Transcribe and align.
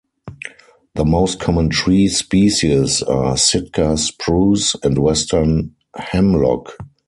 The 0.95 1.05
most 1.05 1.39
common 1.39 1.69
tree 1.69 2.07
species 2.07 3.03
are 3.03 3.37
sitka 3.37 3.95
spruce 3.97 4.75
and 4.83 4.97
western 4.97 5.75
hemlock. 5.95 6.75